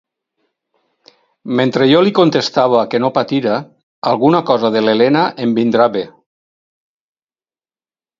[1.57, 3.57] Mentre jo li contestava que no patira,
[4.13, 6.03] alguna cosa de l'Elena em vindrà bé.